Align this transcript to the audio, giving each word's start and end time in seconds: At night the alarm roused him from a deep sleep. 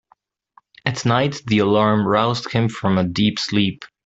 At 0.83 1.05
night 1.05 1.43
the 1.45 1.59
alarm 1.59 2.07
roused 2.07 2.51
him 2.51 2.69
from 2.69 2.97
a 2.97 3.03
deep 3.03 3.37
sleep. 3.37 3.85